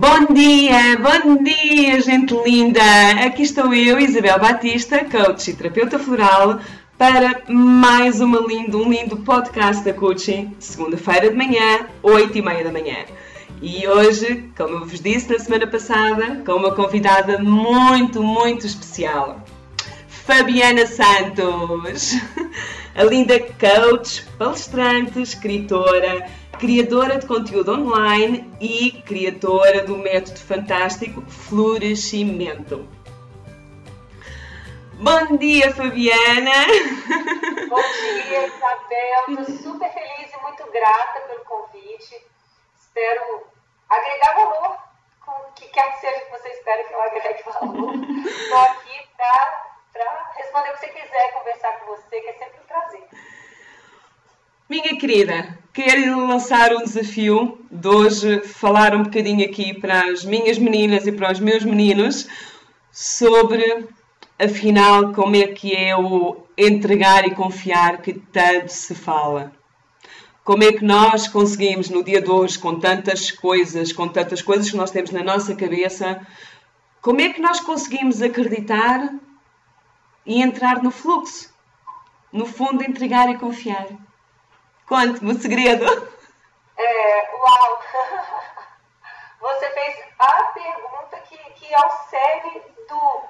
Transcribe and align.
Bom 0.00 0.32
dia, 0.32 0.96
bom 0.96 1.44
dia, 1.44 2.00
gente 2.00 2.34
linda! 2.42 2.80
Aqui 3.22 3.42
estou 3.42 3.74
eu, 3.74 4.00
Isabel 4.00 4.38
Batista, 4.38 5.04
coach 5.04 5.50
e 5.50 5.54
terapeuta 5.54 5.98
floral, 5.98 6.58
para 6.96 7.42
mais 7.46 8.18
uma 8.18 8.38
lindo, 8.38 8.82
um 8.82 8.90
lindo 8.90 9.18
podcast 9.18 9.84
da 9.84 9.92
Coaching, 9.92 10.56
segunda-feira 10.58 11.28
de 11.28 11.36
manhã, 11.36 11.86
8 12.02 12.38
e 12.38 12.40
meia 12.40 12.64
da 12.64 12.72
manhã. 12.72 12.96
E 13.60 13.86
hoje, 13.86 14.50
como 14.56 14.76
eu 14.76 14.86
vos 14.86 15.00
disse 15.00 15.30
na 15.30 15.38
semana 15.38 15.66
passada, 15.66 16.42
com 16.46 16.52
uma 16.52 16.74
convidada 16.74 17.36
muito, 17.36 18.22
muito 18.22 18.64
especial. 18.64 19.44
Fabiana 20.08 20.86
Santos, 20.86 22.14
a 22.96 23.04
linda 23.04 23.38
coach, 23.38 24.24
palestrante, 24.38 25.20
escritora, 25.20 26.26
criadora 26.60 27.16
de 27.16 27.26
conteúdo 27.26 27.72
online 27.72 28.54
e 28.60 28.92
criadora 29.06 29.82
do 29.82 29.96
método 29.96 30.38
fantástico 30.40 31.22
Florescimento. 31.22 32.86
Bom 34.92 35.38
dia, 35.38 35.72
Fabiana! 35.72 36.66
Bom 37.66 37.80
dia, 37.80 38.46
Isabel! 38.46 39.40
Estou 39.40 39.72
super 39.72 39.90
feliz 39.90 40.30
e 40.30 40.42
muito 40.42 40.70
grata 40.70 41.20
pelo 41.20 41.42
convite. 41.46 42.26
Espero 42.78 43.46
agregar 43.88 44.34
valor 44.34 44.76
com 45.24 45.32
o 45.32 45.52
que 45.54 45.66
quer 45.68 45.94
que 45.94 46.00
seja 46.00 46.20
que 46.20 46.30
você 46.30 46.48
espere 46.50 46.84
que 46.84 46.92
eu 46.92 47.00
agregue 47.00 47.42
valor. 47.42 47.94
Estou 48.26 48.58
aqui 48.58 49.08
para 49.16 50.30
responder 50.36 50.68
o 50.68 50.72
que 50.74 50.80
você 50.80 50.88
quiser, 50.88 51.32
conversar 51.32 51.80
com 51.80 51.86
você, 51.86 52.20
que 52.20 52.28
é 52.28 52.32
sempre 52.34 52.60
um 52.60 52.66
prazer. 52.66 53.08
Minha 54.70 54.96
querida, 54.96 55.58
quero 55.72 56.28
lançar 56.28 56.72
um 56.72 56.84
desafio 56.84 57.58
de 57.68 57.88
hoje 57.88 58.40
falar 58.42 58.94
um 58.94 59.02
bocadinho 59.02 59.44
aqui 59.44 59.74
para 59.74 60.04
as 60.04 60.24
minhas 60.24 60.58
meninas 60.58 61.08
e 61.08 61.10
para 61.10 61.32
os 61.32 61.40
meus 61.40 61.64
meninos 61.64 62.28
sobre, 62.92 63.88
afinal, 64.38 65.12
como 65.12 65.34
é 65.34 65.48
que 65.48 65.74
é 65.74 65.96
o 65.96 66.46
entregar 66.56 67.26
e 67.26 67.34
confiar 67.34 68.00
que 68.00 68.12
tanto 68.12 68.68
se 68.68 68.94
fala. 68.94 69.50
Como 70.44 70.62
é 70.62 70.72
que 70.72 70.84
nós 70.84 71.26
conseguimos 71.26 71.90
no 71.90 72.04
dia 72.04 72.22
de 72.22 72.30
hoje, 72.30 72.56
com 72.56 72.78
tantas 72.78 73.32
coisas, 73.32 73.92
com 73.92 74.06
tantas 74.06 74.40
coisas 74.40 74.70
que 74.70 74.76
nós 74.76 74.92
temos 74.92 75.10
na 75.10 75.24
nossa 75.24 75.52
cabeça, 75.56 76.24
como 77.02 77.20
é 77.20 77.30
que 77.30 77.42
nós 77.42 77.58
conseguimos 77.58 78.22
acreditar 78.22 79.12
e 80.24 80.40
entrar 80.40 80.80
no 80.80 80.92
fluxo? 80.92 81.52
No 82.32 82.46
fundo, 82.46 82.84
entregar 82.84 83.28
e 83.30 83.36
confiar. 83.36 83.88
Conte-me 84.90 85.30
o 85.30 85.40
segredo. 85.40 85.86
É, 86.76 87.36
uau! 87.36 87.82
Você 89.38 89.70
fez 89.70 90.04
a 90.18 90.42
pergunta 90.46 91.16
que, 91.28 91.38
que 91.38 91.72
é 91.72 91.78
o 91.78 91.90
cerne 92.08 92.60
do, 92.88 93.22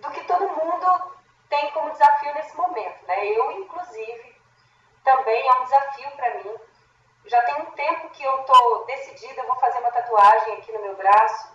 do 0.00 0.10
que 0.10 0.24
todo 0.24 0.48
mundo 0.48 1.16
tem 1.48 1.70
como 1.70 1.92
desafio 1.92 2.34
nesse 2.34 2.56
momento. 2.56 3.06
Né? 3.06 3.24
Eu, 3.24 3.52
inclusive, 3.52 4.36
também 5.04 5.46
é 5.46 5.52
um 5.52 5.62
desafio 5.62 6.10
para 6.16 6.34
mim. 6.42 6.56
Já 7.26 7.40
tem 7.42 7.54
um 7.62 7.70
tempo 7.70 8.10
que 8.10 8.24
eu 8.24 8.40
estou 8.40 8.84
decidida, 8.86 9.42
eu 9.42 9.46
vou 9.46 9.60
fazer 9.60 9.78
uma 9.78 9.92
tatuagem 9.92 10.54
aqui 10.54 10.72
no 10.72 10.82
meu 10.82 10.96
braço 10.96 11.52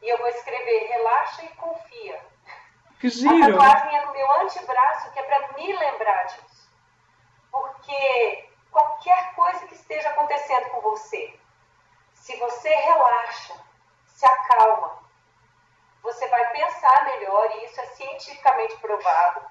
e 0.00 0.08
eu 0.08 0.16
vou 0.16 0.28
escrever 0.28 0.88
relaxa 0.88 1.44
e 1.44 1.48
confia. 1.56 2.24
Que 2.98 3.10
giro! 3.10 3.34
A 3.34 3.48
tatuagem 3.48 3.98
é 3.98 4.06
no 4.06 4.12
meu 4.12 4.32
antebraço, 4.40 5.12
que 5.12 5.18
é 5.18 5.22
para 5.24 5.52
me 5.52 5.76
lembrar 5.76 6.22
disso. 6.22 6.70
Porque 7.50 8.43
qualquer 8.74 9.34
coisa 9.36 9.66
que 9.68 9.74
esteja 9.74 10.08
acontecendo 10.10 10.68
com 10.70 10.80
você, 10.80 11.38
se 12.12 12.36
você 12.38 12.68
relaxa, 12.68 13.54
se 14.08 14.26
acalma, 14.26 14.98
você 16.02 16.26
vai 16.26 16.44
pensar 16.50 17.04
melhor, 17.04 17.50
e 17.52 17.66
isso 17.66 17.80
é 17.80 17.86
cientificamente 17.86 18.76
provado, 18.78 19.46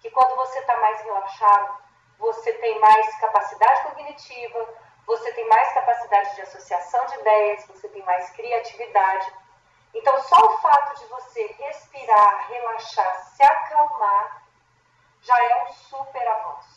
que 0.00 0.10
quando 0.10 0.36
você 0.36 0.58
está 0.58 0.76
mais 0.76 1.00
relaxado, 1.00 1.78
você 2.18 2.52
tem 2.52 2.78
mais 2.78 3.18
capacidade 3.18 3.82
cognitiva, 3.84 4.68
você 5.06 5.32
tem 5.32 5.48
mais 5.48 5.72
capacidade 5.72 6.34
de 6.34 6.42
associação 6.42 7.06
de 7.06 7.14
ideias, 7.20 7.66
você 7.66 7.88
tem 7.88 8.02
mais 8.02 8.28
criatividade. 8.30 9.32
Então, 9.94 10.20
só 10.24 10.36
o 10.36 10.58
fato 10.58 10.98
de 10.98 11.06
você 11.06 11.46
respirar, 11.58 12.48
relaxar, 12.48 13.24
se 13.24 13.42
acalmar, 13.42 14.42
já 15.22 15.44
é 15.44 15.64
um 15.64 15.72
super 15.72 16.28
avanço. 16.28 16.76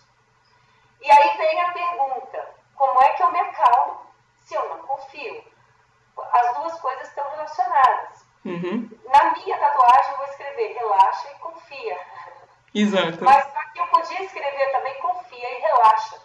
E 1.02 1.10
aí 1.10 1.38
vem 1.38 1.62
a 1.62 1.72
pergunta: 1.72 2.56
como 2.76 3.02
é 3.02 3.14
que 3.14 3.24
eu 3.24 3.32
me 3.32 3.40
acalmo 3.40 4.02
se 4.42 4.56
eu 4.56 4.70
não 4.70 4.80
confio? 4.80 5.44
As 6.18 6.56
duas 6.58 6.80
coisas 6.82 7.08
estão 7.08 7.30
relacionadas. 7.32 8.26
Uhum. 8.44 8.90
Na 9.06 9.32
minha 9.32 9.58
tatuagem 9.58 10.12
eu 10.12 10.18
vou 10.18 10.26
escrever 10.28 10.74
relaxa 10.74 11.32
e 11.32 11.40
confia. 11.40 12.00
Exato. 12.74 13.24
Mas 13.24 13.56
aqui 13.56 13.80
eu 13.80 13.88
podia 13.88 14.24
escrever 14.24 14.72
também 14.72 14.94
confia 15.02 15.58
e 15.58 15.62
relaxa. 15.62 16.22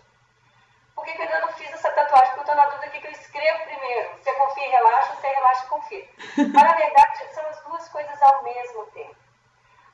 Por 0.95 1.05
que, 1.05 1.11
eu 1.11 1.23
ainda 1.23 1.41
não 1.41 1.53
fiz 1.55 1.73
essa 1.73 1.91
tatuagem? 1.91 2.35
Porque 2.35 2.41
eu 2.41 2.43
estou 2.43 2.57
na 2.57 2.67
dúvida 2.67 2.99
que 3.01 3.07
eu 3.07 3.11
escrevo 3.11 3.65
primeiro. 3.65 4.17
Você 4.17 4.33
confia 4.33 4.67
e 4.67 4.71
relaxa, 4.71 5.15
você 5.15 5.27
relaxa 5.27 5.65
e 5.65 5.69
confia. 5.69 6.09
Mas 6.55 6.63
na 6.63 6.75
verdade 6.75 7.35
são 7.35 7.47
as 7.47 7.61
duas 7.65 7.89
coisas 7.89 8.23
ao 8.23 8.43
mesmo 8.43 8.87
tempo. 8.87 9.17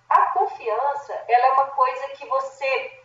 A 0.09 0.27
confiança, 0.27 1.25
ela 1.29 1.47
é 1.47 1.53
uma 1.53 1.67
coisa 1.67 2.09
que 2.09 2.27
você 2.27 3.03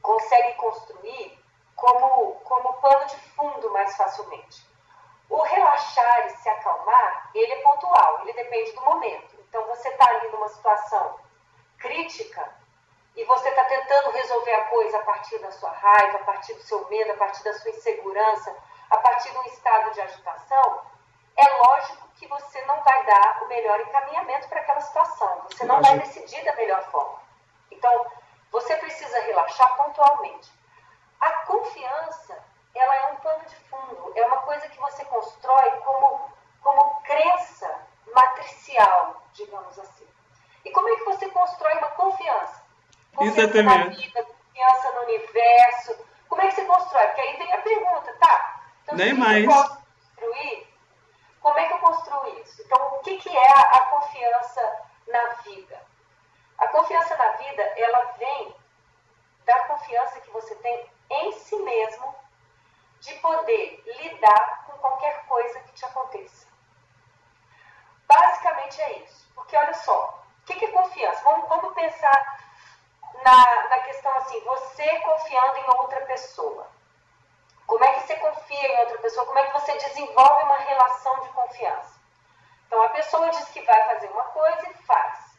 consegue 0.00 0.54
construir 0.54 1.38
como, 1.76 2.34
como 2.40 2.72
pano 2.80 3.06
de 3.06 3.16
fundo 3.16 3.70
mais 3.72 3.94
facilmente. 3.96 4.66
O 5.28 5.42
relaxar 5.42 6.26
e 6.26 6.30
se 6.30 6.48
acalmar, 6.48 7.30
ele 7.34 7.52
é 7.52 7.62
pontual, 7.62 8.22
ele 8.22 8.32
depende 8.32 8.72
do 8.72 8.80
momento. 8.80 9.36
Então, 9.48 9.64
você 9.66 9.88
está 9.88 10.06
ali 10.08 10.28
numa 10.30 10.48
situação 10.48 11.20
crítica 11.78 12.59
e 13.16 13.24
você 13.24 13.48
está 13.48 13.64
tentando 13.64 14.10
resolver 14.10 14.54
a 14.54 14.64
coisa 14.64 14.98
a 14.98 15.02
partir 15.02 15.38
da 15.38 15.50
sua 15.50 15.70
raiva, 15.70 16.18
a 16.18 16.24
partir 16.24 16.54
do 16.54 16.62
seu 16.62 16.88
medo, 16.88 17.12
a 17.12 17.16
partir 17.16 17.42
da 17.42 17.52
sua 17.54 17.70
insegurança, 17.70 18.56
a 18.90 18.98
partir 18.98 19.30
de 19.30 19.38
um 19.38 19.44
estado 19.44 19.92
de 19.92 20.00
agitação, 20.00 20.82
é 21.36 21.56
lógico 21.66 22.08
que 22.16 22.26
você 22.26 22.60
não 22.66 22.82
vai 22.82 23.06
dar 23.06 23.42
o 23.42 23.48
melhor 23.48 23.80
encaminhamento 23.80 24.48
para 24.48 24.60
aquela 24.60 24.80
situação. 24.80 25.42
Você 25.50 25.64
não 25.64 25.80
vai 25.80 25.98
decidir 25.98 26.44
da 26.44 26.54
melhor 26.54 26.82
forma. 26.90 27.20
Então, 27.70 28.06
você 28.50 28.76
precisa 28.76 29.20
relaxar 29.20 29.76
pontualmente. 29.76 30.52
A 31.20 31.30
confiança, 31.46 32.44
ela 32.74 32.96
é 32.96 33.06
um 33.12 33.16
pano 33.16 33.44
de 33.46 33.56
fundo, 33.56 34.12
é 34.14 34.26
uma 34.26 34.38
coisa 34.38 34.68
que 34.68 34.78
você 34.78 35.04
constrói 35.04 35.70
como, 35.82 36.30
como 36.62 37.00
crença 37.02 37.86
matricial, 38.14 39.22
digamos 39.32 39.78
assim. 39.78 40.08
E 40.64 40.70
como 40.72 40.88
é 40.88 40.96
que 40.96 41.04
você 41.04 41.28
constrói 41.30 41.74
uma 41.78 41.90
confiança? 41.90 42.59
Confiança 43.14 43.62
na 43.62 43.86
vida, 43.86 44.24
confiança 44.24 44.92
no 44.92 45.00
universo. 45.02 46.06
Como 46.28 46.42
é 46.42 46.46
que 46.46 46.54
você 46.54 46.64
constrói? 46.64 47.06
Porque 47.06 47.20
aí 47.20 47.36
vem 47.36 47.52
a 47.52 47.58
pergunta, 47.58 48.16
tá? 48.20 48.62
Então, 48.82 48.96
Nem 48.96 49.14
se 49.14 49.20
mais. 49.20 49.44
eu 49.44 49.50
posso 49.50 49.78
construir, 49.78 50.66
como 51.40 51.58
é 51.58 51.66
que 51.66 51.72
eu 51.72 51.78
construo 51.78 52.38
isso? 52.40 52.62
Então, 52.62 52.94
o 52.94 52.98
que, 53.00 53.16
que 53.18 53.36
é 53.36 53.52
a, 53.52 53.60
a 53.60 53.80
confiança 53.86 54.82
na 55.08 55.26
vida? 55.44 55.80
A 56.58 56.68
confiança 56.68 57.16
na 57.16 57.28
vida, 57.32 57.62
ela 57.76 58.04
vem 58.18 58.54
da 59.44 59.58
confiança 59.66 60.20
que 60.20 60.30
você 60.30 60.54
tem 60.56 60.90
em 61.10 61.32
si 61.32 61.56
mesmo 61.56 62.14
de 63.00 63.14
poder 63.14 63.82
lidar 64.02 64.64
com 64.66 64.78
qualquer 64.78 65.24
coisa 65.26 65.58
que 65.60 65.72
te 65.72 65.84
aconteça. 65.84 66.46
Basicamente 68.06 68.80
é 68.80 68.98
isso. 68.98 69.28
Porque 69.34 69.56
olha 69.56 69.74
só, 69.74 70.22
o 70.42 70.46
que 70.46 70.64
é 70.64 70.68
confiança? 70.68 71.22
Vamos, 71.24 71.48
vamos 71.48 71.74
pensar 71.74 72.40
na, 73.22 73.68
na 73.68 73.78
questão 73.80 74.12
assim, 74.16 74.40
você 74.40 74.98
confiando 75.00 75.58
em 75.58 75.78
outra 75.78 76.00
pessoa. 76.06 76.66
Como 77.66 77.84
é 77.84 77.92
que 77.94 78.06
você 78.06 78.16
confia 78.16 78.68
em 78.68 78.80
outra 78.80 78.98
pessoa? 78.98 79.26
Como 79.26 79.38
é 79.38 79.46
que 79.46 79.52
você 79.52 79.72
desenvolve 79.72 80.42
uma 80.44 80.58
relação 80.58 81.20
de 81.20 81.28
confiança? 81.28 82.00
Então, 82.66 82.82
a 82.82 82.88
pessoa 82.90 83.30
diz 83.30 83.48
que 83.50 83.62
vai 83.62 83.86
fazer 83.86 84.08
uma 84.10 84.24
coisa 84.24 84.70
e 84.70 84.74
faz 84.84 85.30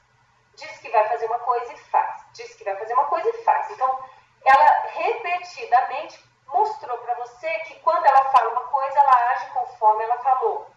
diz 0.56 0.78
que 0.80 0.90
vai 0.90 1.08
fazer 1.08 1.26
uma 1.26 1.40
coisa 1.40 1.74
e 1.74 1.78
faz, 1.78 2.24
diz 2.34 2.56
que 2.56 2.64
vai 2.64 2.76
fazer 2.76 2.94
uma 2.94 3.06
coisa 3.06 3.30
e 3.30 3.44
faz. 3.44 3.70
Então, 3.72 4.00
ela 4.46 4.88
repetidamente 4.94 6.24
mostrou 6.48 6.98
para 7.00 7.16
você 7.16 7.50
que 7.62 7.80
quando 7.80 8.06
ela 8.06 8.26
fala 8.32 8.52
uma 8.52 8.68
coisa, 8.68 9.00
ela 9.00 9.32
age 9.32 9.50
conforme 9.52 10.04
ela 10.04 10.18
falou. 10.18 10.70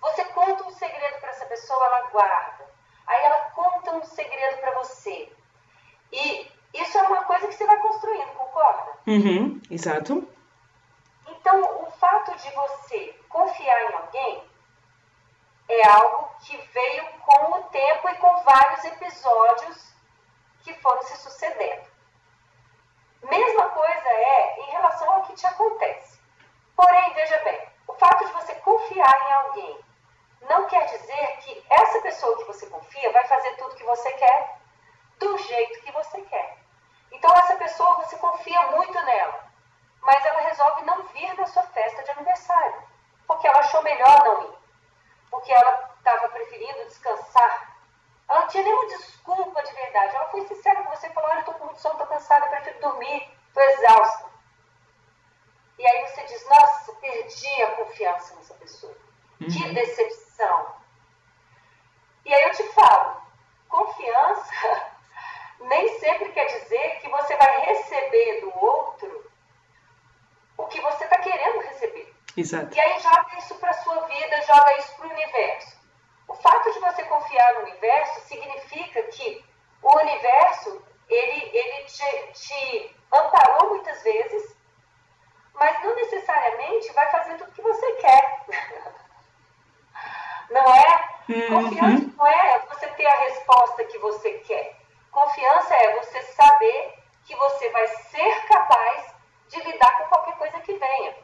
Você 0.00 0.24
conta 0.26 0.64
um 0.64 0.70
segredo 0.70 1.20
para 1.20 1.30
essa 1.30 1.46
pessoa, 1.46 1.84
ela 1.86 2.00
guarda. 2.08 2.70
Aí 3.06 3.24
ela 3.24 3.50
conta 3.50 3.92
um 3.92 4.04
segredo 4.04 4.58
para 4.58 4.72
você. 4.72 5.32
E 6.12 6.50
isso 6.74 6.98
é 6.98 7.02
uma 7.02 7.24
coisa 7.24 7.46
que 7.46 7.54
você 7.54 7.66
vai 7.66 7.78
construindo, 7.78 8.32
concorda? 8.34 8.92
Uhum, 9.06 9.60
exato. 9.70 10.28
Então, 11.28 11.82
o 11.82 11.90
fato 11.92 12.36
de 12.36 12.50
você 12.50 13.14
confiar 13.28 13.82
em 13.82 13.94
alguém 13.94 14.44
é 15.68 15.86
algo 15.88 16.30
que 16.40 16.56
veio 16.56 17.06
com 17.20 17.58
o 17.58 17.62
tempo 17.64 18.08
e 18.08 18.14
com 18.16 18.42
vários 18.42 18.84
episódios 18.84 19.94
que 20.62 20.74
foram 20.74 21.02
se 21.02 21.16
sucedendo. 21.18 21.88
Mesma 23.22 23.68
coisa 23.68 24.08
é 24.08 24.60
em 24.60 24.70
relação 24.70 25.10
ao 25.12 25.22
que 25.22 25.34
te 25.34 25.46
acontece. 25.46 26.18
Porém, 26.74 27.12
veja 27.14 27.38
bem, 27.44 27.68
o 27.86 27.92
fato 27.94 28.24
de 28.26 28.32
você 28.32 28.54
confiar 28.56 29.28
em 29.28 29.32
alguém 29.32 29.84
não 30.48 30.66
que 35.90 35.92
você 35.92 36.20
quer. 36.22 36.58
Então, 37.12 37.34
essa 37.36 37.56
pessoa, 37.56 37.96
você 37.96 38.16
confia 38.16 38.66
muito 38.68 38.92
nela, 39.04 39.44
mas 40.00 40.24
ela 40.24 40.40
resolve 40.40 40.84
não 40.84 41.02
vir 41.08 41.34
na 41.34 41.46
sua 41.46 41.62
festa 41.64 42.02
de 42.02 42.10
aniversário, 42.12 42.82
porque 43.26 43.46
ela 43.46 43.58
achou 43.58 43.82
melhor 43.82 44.24
não 44.24 44.44
ir, 44.44 44.58
porque 45.30 45.52
ela 45.52 45.90
estava 45.98 46.28
preferindo 46.28 46.86
descansar. 46.86 47.76
Ela 48.28 48.40
não 48.40 48.48
tinha 48.48 48.62
nenhuma 48.62 48.86
desculpa 48.86 49.62
de 49.62 49.72
verdade. 49.72 50.14
Ela 50.14 50.28
foi 50.28 50.46
sincera 50.46 50.82
com 50.82 50.90
você 50.90 51.08
e 51.08 51.12
falou: 51.12 51.30
Olha, 51.30 51.38
eu 51.38 51.40
estou 51.40 51.54
com 51.54 51.64
muito 51.64 51.80
sono, 51.80 51.94
estou 51.94 52.06
cansada, 52.06 52.46
prefiro 52.46 52.80
dormir, 52.80 53.28
estou 53.48 53.62
exausta. 53.62 54.30
E 55.78 55.86
aí 55.86 56.06
você 56.06 56.24
diz: 56.24 56.48
Nossa, 56.48 56.92
perdi 56.94 57.62
a 57.62 57.70
confiança 57.72 58.36
nessa 58.36 58.54
pessoa. 58.54 58.96
Uhum. 59.40 59.48
Que 59.48 59.74
decepção. 59.74 60.76
E 62.24 62.32
aí 62.50 62.56
eu 62.56 62.56
te 62.56 62.72
falo: 62.74 63.22
confiança 63.68 64.92
nem 65.60 65.98
sempre 66.00 66.32
quer 66.32 66.46
dizer 66.46 67.00
que 67.00 67.08
você 67.08 67.36
vai 67.36 67.60
receber 67.60 68.40
do 68.40 68.58
outro 68.58 69.30
o 70.56 70.66
que 70.66 70.80
você 70.80 71.04
está 71.04 71.18
querendo 71.18 71.60
receber. 71.60 72.14
Exato. 72.36 72.76
E 72.76 72.80
aí 72.80 73.00
joga 73.00 73.38
isso 73.38 73.54
para 73.56 73.70
a 73.70 73.82
sua 73.82 74.00
vida, 74.06 74.42
joga 74.42 74.76
isso 74.78 74.96
para 74.96 75.06
o 75.06 75.10
universo. 75.10 75.80
O 76.28 76.34
fato 76.34 76.72
de 76.72 76.78
você 76.80 77.02
confiar 77.04 77.54
no 77.54 77.60
universo 77.60 78.20
significa 78.20 79.02
que 79.04 79.44
o 79.82 79.98
universo 79.98 80.84
ele, 81.08 81.50
ele 81.52 81.84
te, 81.86 82.32
te 82.34 82.96
amparou 83.12 83.70
muitas 83.70 84.00
vezes, 84.02 84.56
mas 85.54 85.82
não 85.82 85.94
necessariamente 85.96 86.92
vai 86.92 87.10
fazer 87.10 87.34
tudo 87.36 87.52
que 87.52 87.62
você 87.62 87.92
quer. 87.94 88.44
Não 90.50 90.74
é? 90.74 91.19
Uhum. 91.30 91.62
Confiança 91.62 92.10
não 92.16 92.26
é 92.26 92.58
você 92.68 92.88
ter 92.88 93.06
a 93.06 93.20
resposta 93.20 93.84
que 93.84 93.98
você 93.98 94.32
quer. 94.40 94.76
Confiança 95.12 95.74
é 95.76 95.96
você 96.00 96.22
saber 96.22 96.94
que 97.24 97.36
você 97.36 97.70
vai 97.70 97.86
ser 97.86 98.46
capaz 98.46 99.14
de 99.48 99.60
lidar 99.60 99.98
com 99.98 100.08
qualquer 100.08 100.36
coisa 100.36 100.60
que 100.60 100.72
venha. 100.72 101.14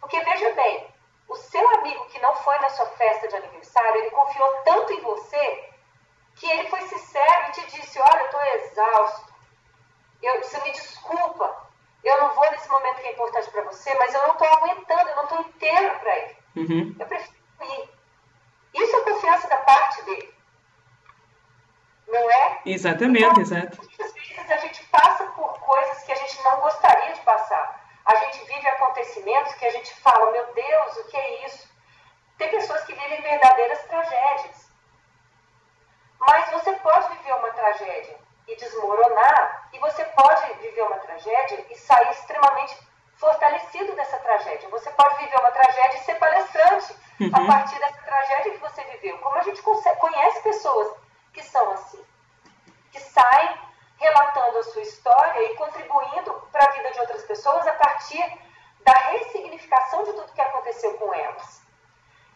Porque 0.00 0.20
veja 0.20 0.52
bem, 0.52 0.86
o 1.28 1.36
seu 1.36 1.66
amigo 1.78 2.04
que 2.06 2.20
não 2.20 2.34
foi 2.36 2.58
na 2.58 2.68
sua 2.70 2.86
festa 2.86 3.26
de 3.26 3.36
aniversário, 3.36 4.02
ele 4.02 4.10
confiou 4.10 4.48
tanto 4.64 4.92
em 4.92 5.00
você 5.00 5.70
que 6.36 6.46
ele 6.46 6.68
foi 6.68 6.82
sincero 6.82 7.48
e 7.48 7.52
te 7.52 7.66
disse: 7.76 7.98
Olha, 7.98 8.20
eu 8.20 8.26
estou 8.26 8.42
exausto. 8.42 9.34
Eu, 10.22 10.42
você 10.42 10.60
me 10.60 10.72
desculpa. 10.72 11.64
Eu 12.02 12.20
não 12.20 12.34
vou 12.34 12.50
nesse 12.50 12.68
momento 12.68 13.00
que 13.00 13.08
é 13.08 13.12
importante 13.12 13.50
para 13.50 13.62
você, 13.62 13.94
mas 13.94 14.12
eu 14.12 14.20
não 14.26 14.32
estou 14.32 14.46
aguentando, 14.46 15.08
eu 15.08 15.16
não 15.16 15.24
estou 15.24 15.40
inteiro 15.40 15.98
para 16.00 16.18
ir. 16.18 16.36
Uhum. 16.56 16.96
Eu 16.98 17.06
prefiro 17.06 17.34
ir. 17.62 17.94
Isso 18.74 18.96
é 18.96 19.00
confiança 19.04 19.48
da 19.48 19.56
parte 19.58 20.02
dele. 20.02 20.34
Não 22.08 22.30
é? 22.30 22.60
Exatamente, 22.84 23.24
então, 23.24 23.40
exato. 23.40 23.78
Muitas 23.78 24.12
vezes 24.12 24.50
a 24.50 24.56
gente 24.58 24.84
passa 24.86 25.24
por 25.24 25.58
coisas 25.60 26.02
que 26.04 26.12
a 26.12 26.16
gente 26.16 26.42
não 26.42 26.60
gostaria 26.60 27.14
de 27.14 27.20
passar. 27.20 27.82
A 28.04 28.14
gente 28.16 28.44
vive 28.44 28.68
acontecimentos 28.68 29.54
que 29.54 29.64
a 29.64 29.70
gente 29.70 29.94
fala, 30.00 30.30
meu 30.30 30.52
Deus, 30.52 30.96
o 30.98 31.04
que 31.04 31.16
é 31.16 31.46
isso? 31.46 31.66
Tem 32.36 32.50
pessoas 32.50 32.84
que 32.84 32.92
vivem 32.92 33.22
verdadeiras 33.22 33.82
tragédias. 33.84 34.68
Mas 36.20 36.50
você 36.50 36.72
pode 36.72 37.08
viver 37.16 37.32
uma 37.32 37.50
tragédia 37.52 38.18
e 38.48 38.56
desmoronar, 38.56 39.68
e 39.72 39.78
você 39.78 40.04
pode 40.04 40.52
viver 40.60 40.82
uma 40.82 40.98
tragédia 40.98 41.64
e 41.70 41.74
sair 41.76 42.10
extremamente 42.10 42.76
fortalecido 43.16 43.94
dessa 43.94 44.18
tragédia. 44.18 44.68
Você 44.68 44.90
pode 44.90 45.16
viver 45.16 45.38
uma 45.40 45.50
tragédia 45.50 45.96
e 45.96 46.00
ser 46.00 46.16
palestrante 46.16 46.94
uhum. 47.20 47.30
a 47.32 47.46
partir 47.46 47.78
dessa 47.78 48.02
tragédia 48.02 48.52
que 48.52 48.58
você 48.58 48.84
viveu. 48.84 49.16
Como 49.18 49.36
a 49.36 49.42
gente 49.42 49.62
conhece 49.62 50.42
pessoas 50.42 50.94
que 51.32 51.42
são 51.42 51.70
assim, 51.72 51.93
saem 53.14 53.58
relatando 53.96 54.58
a 54.58 54.62
sua 54.64 54.82
história 54.82 55.52
e 55.52 55.56
contribuindo 55.56 56.32
para 56.50 56.64
a 56.64 56.70
vida 56.72 56.90
de 56.90 57.00
outras 57.00 57.22
pessoas 57.22 57.66
a 57.66 57.72
partir 57.72 58.38
da 58.80 58.92
ressignificação 58.92 60.02
de 60.04 60.12
tudo 60.12 60.32
que 60.32 60.40
aconteceu 60.40 60.98
com 60.98 61.14
elas. 61.14 61.62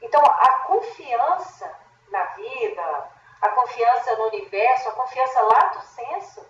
Então, 0.01 0.23
a 0.25 0.53
confiança 0.67 1.79
na 2.11 2.25
vida, 2.25 3.11
a 3.43 3.49
confiança 3.51 4.17
no 4.17 4.29
universo, 4.29 4.89
a 4.89 4.93
confiança 4.93 5.41
lato 5.41 5.81
senso, 5.83 6.47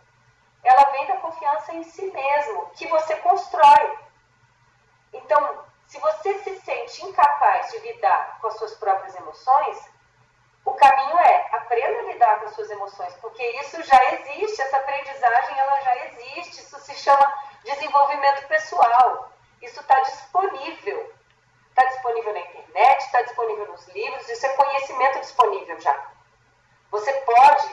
ela 0.62 0.90
vem 0.90 1.06
da 1.06 1.16
confiança 1.16 1.74
em 1.74 1.82
si 1.82 2.06
mesmo, 2.10 2.66
que 2.74 2.86
você 2.86 3.16
constrói. 3.16 3.98
Então, 5.12 5.64
se 5.86 5.98
você 5.98 6.38
se 6.40 6.60
sente 6.60 7.06
incapaz 7.06 7.70
de 7.70 7.78
lidar 7.78 8.38
com 8.40 8.48
as 8.48 8.58
suas 8.58 8.74
próprias 8.74 9.14
emoções, 9.16 9.90
o 10.64 10.74
caminho 10.74 11.18
é 11.18 11.47
aprenda 11.68 11.98
a 11.98 12.12
lidar 12.12 12.40
com 12.40 12.46
as 12.46 12.54
suas 12.54 12.70
emoções, 12.70 13.14
porque 13.20 13.42
isso 13.60 13.82
já 13.82 14.14
existe, 14.14 14.62
essa 14.62 14.78
aprendizagem 14.78 15.58
ela 15.58 15.80
já 15.82 16.06
existe, 16.06 16.62
isso 16.62 16.80
se 16.80 16.94
chama 16.94 17.34
desenvolvimento 17.62 18.48
pessoal. 18.48 19.30
Isso 19.60 19.80
está 19.80 20.00
disponível. 20.00 21.12
Está 21.68 21.84
disponível 21.84 22.32
na 22.32 22.40
internet, 22.40 23.00
está 23.04 23.22
disponível 23.22 23.68
nos 23.68 23.86
livros, 23.88 24.28
isso 24.28 24.46
é 24.46 24.48
conhecimento 24.50 25.20
disponível 25.20 25.78
já. 25.80 26.10
Você 26.90 27.12
pode 27.12 27.68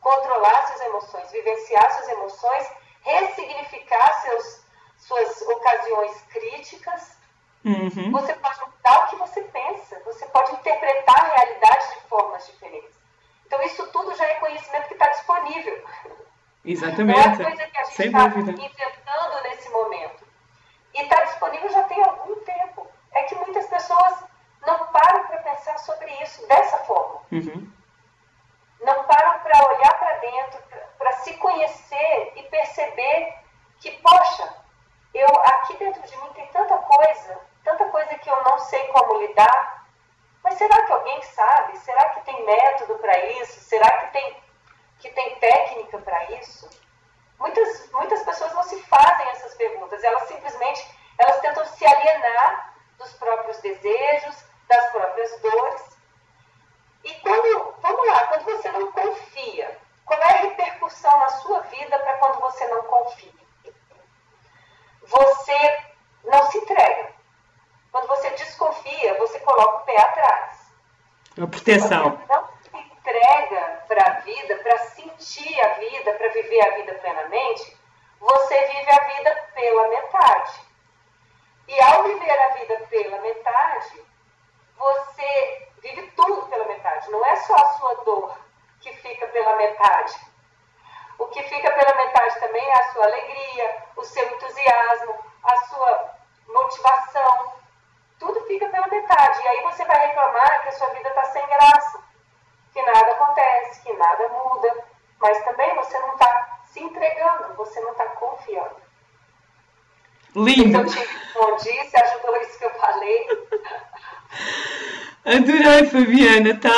controlar 0.00 0.66
suas 0.66 0.80
emoções, 0.82 1.30
vivenciar 1.30 1.90
suas 1.92 2.08
emoções, 2.10 2.70
ressignificar 3.00 4.20
seus, 4.20 4.60
suas 4.98 5.42
ocasiões 5.42 6.20
críticas, 6.32 7.22
Uhum. 7.64 8.10
Você 8.10 8.34
pode 8.34 8.60
mudar 8.60 9.04
o 9.04 9.08
que 9.08 9.16
você 9.16 9.40
pensa, 9.40 10.02
você 10.04 10.26
pode 10.26 10.52
interpretar 10.52 11.16
a 11.16 11.34
realidade 11.36 11.94
de 11.94 12.00
formas 12.08 12.44
diferentes. 12.44 13.01
Então, 13.52 13.66
isso 13.66 13.86
tudo 13.88 14.16
já 14.16 14.24
é 14.24 14.36
conhecimento 14.36 14.88
que 14.88 14.94
está 14.94 15.08
disponível. 15.08 15.84
Exatamente. 16.64 17.18
Não 17.18 17.34
é 17.34 17.36
coisa 17.36 17.66
que 17.66 17.76
a 17.76 17.84
gente 17.84 18.06
está 18.06 18.26
inventando 18.26 19.42
nesse 19.42 19.68
momento. 19.68 20.26
E 20.94 21.02
está 21.02 21.22
disponível 21.24 21.68
já 21.68 21.82
tem 21.82 22.02
algum 22.02 22.34
tempo. 22.46 22.86
É 23.12 23.24
que 23.24 23.34
muitas 23.34 23.66
pessoas 23.66 24.24
não 24.66 24.86
param 24.86 25.26
para 25.26 25.36
pensar 25.40 25.76
sobre 25.80 26.10
isso 26.22 26.48
dessa 26.48 26.78
forma. 26.78 27.20
Uhum. 27.30 27.70
Não 28.80 29.04
param 29.04 29.40
para 29.40 29.68
olhar 29.68 29.98
para 29.98 30.14
dentro, 30.16 30.62
para 30.96 31.12
se 31.12 31.34
conhecer 31.34 32.32
e 32.36 32.44
perceber 32.44 33.34
que, 33.80 33.90
poxa, 33.98 34.56
eu 35.12 35.28
aqui 35.44 35.76
dentro 35.76 36.00
de 36.00 36.16
mim 36.16 36.32
tem 36.32 36.46
tanta 36.46 36.78
coisa 36.78 37.38
tanta 37.64 37.84
coisa 37.86 38.14
que 38.18 38.28
eu 38.28 38.42
não 38.44 38.58
sei 38.58 38.86
como 38.88 39.20
lidar. 39.20 39.81
Mas 40.52 40.58
será 40.58 40.84
que 40.84 40.92
alguém 40.92 41.22
sabe? 41.22 41.78
Será 41.78 42.10
que 42.10 42.26
tem 42.26 42.44
método 42.44 42.98
para 42.98 43.18
isso? 43.40 43.58
Será 43.60 43.90
que 43.90 44.12
tem, 44.12 44.36
que 44.98 45.08
tem 45.08 45.34
técnica 45.36 45.96
para 45.96 46.30
isso? 46.32 46.68
Muitas, 47.38 47.90
muitas 47.90 48.22
pessoas 48.22 48.52
não 48.52 48.62
se 48.62 48.78
fazem 48.82 49.28
essas 49.30 49.54
perguntas, 49.54 50.04
elas 50.04 50.28
simplesmente 50.28 50.86
elas 51.18 51.40
tentam 51.40 51.64
se 51.64 51.86
alienar 51.86 52.74
dos 52.98 53.14
próprios 53.14 53.58
desejos, 53.62 54.44
das 54.68 54.92
próprias 54.92 55.40
dores. 55.40 55.98
E 57.04 57.14
quando, 57.20 57.74
vamos 57.80 58.06
lá, 58.08 58.26
quando 58.26 58.44
você 58.44 58.70
não 58.72 58.92
confia, 58.92 59.80
qual 60.04 60.20
é 60.20 60.34
a 60.34 60.42
repercussão 60.42 61.18
na 61.18 61.28
sua 61.30 61.60
vida 61.60 61.98
para 61.98 62.18
quando 62.18 62.40
você 62.40 62.66
não 62.68 62.82
confia? 62.82 63.32
Você 65.00 65.84
não 66.24 66.50
se 66.50 66.58
entrega. 66.58 67.14
Quando 67.92 68.06
você 68.08 68.30
desconfia, 68.30 69.18
você 69.18 69.38
coloca 69.40 69.76
o 69.76 69.84
pé 69.84 70.00
atrás. 70.00 70.72
A 71.40 71.46
proteção. 71.46 72.16
Você 72.16 72.32
não 72.32 72.48
se 72.62 72.76
entrega 72.78 73.84
para 73.86 74.06
a 74.06 74.20
vida, 74.20 74.56
para 74.56 74.78
sentir 74.78 75.60
a 75.60 75.68
vida, 75.74 76.12
para 76.14 76.28
viver 76.28 76.66
a 76.66 76.74
vida 76.76 76.94
plenamente, 76.94 77.76
você 78.18 78.66
vive 78.66 78.90
a 78.90 79.04
vida 79.04 79.48
pela 79.54 79.88
metade. 79.88 80.60
E 81.68 81.82
ao 81.82 82.04
viver 82.04 82.38
a 82.38 82.48
vida 82.54 82.76
pela 82.88 83.20
metade, 83.20 84.02
você 84.76 85.68
vive 85.82 86.10
tudo 86.16 86.46
pela 86.48 86.64
metade. 86.64 87.10
Não 87.10 87.24
é 87.26 87.36
só 87.36 87.54
a 87.54 87.72
sua 87.74 87.94
dor 88.04 88.38
que 88.80 88.94
fica 88.96 89.26
pela 89.28 89.56
metade. 89.56 90.18
O 91.18 91.26
que 91.26 91.42
fica 91.42 91.70
pela 91.70 91.94
metade 91.94 92.40
também 92.40 92.64
é 92.64 92.74
a 92.74 92.92
sua 92.92 93.04
alegria, 93.04 93.84
o 93.96 94.04
seu 94.04 94.26
entusiasmo, 94.32 95.14
a 95.44 95.56
sua 95.66 96.14
motivação, 96.48 97.61
tudo 98.22 98.40
fica 98.46 98.68
pela 98.68 98.86
metade. 98.86 99.38
E 99.42 99.48
aí 99.48 99.62
você 99.64 99.84
vai 99.84 100.06
reclamar 100.06 100.62
que 100.62 100.68
a 100.68 100.72
sua 100.72 100.88
vida 100.90 101.08
está 101.08 101.24
sem 101.26 101.46
graça, 101.46 101.98
que 102.72 102.82
nada 102.82 103.12
acontece, 103.12 103.82
que 103.82 103.92
nada 103.94 104.28
muda. 104.28 104.84
Mas 105.20 105.44
também 105.44 105.74
você 105.74 105.98
não 105.98 106.12
está 106.12 106.60
se 106.72 106.80
entregando, 106.80 107.54
você 107.56 107.80
não 107.80 107.90
está 107.90 108.06
confiando. 108.06 108.82
Lindo! 110.34 110.78
eu 110.78 110.86
te 110.86 110.98
respondi, 110.98 111.90
se 111.90 111.96
ajudou 111.96 112.36
isso 112.38 112.58
que 112.58 112.64
eu 112.64 112.70
falei. 112.70 113.26
Adorei, 115.24 115.86
Fabiana, 115.86 116.58
tá, 116.58 116.72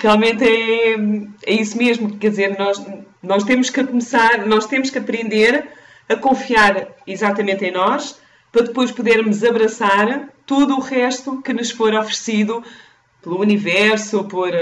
realmente 0.00 0.44
é, 0.44 1.50
é 1.50 1.52
isso 1.52 1.76
mesmo, 1.76 2.16
quer 2.16 2.30
dizer, 2.30 2.58
nós, 2.58 2.82
nós 3.22 3.44
temos 3.44 3.68
que 3.68 3.84
começar, 3.84 4.46
nós 4.46 4.66
temos 4.66 4.88
que 4.88 4.98
aprender 4.98 5.68
a 6.08 6.16
confiar 6.16 6.88
exatamente 7.06 7.66
em 7.66 7.72
nós, 7.72 8.18
para 8.54 8.62
depois 8.62 8.92
podermos 8.92 9.42
abraçar 9.42 10.28
tudo 10.46 10.76
o 10.76 10.80
resto 10.80 11.42
que 11.42 11.52
nos 11.52 11.72
for 11.72 11.92
oferecido 11.92 12.62
pelo 13.20 13.40
universo, 13.40 14.22
por, 14.26 14.52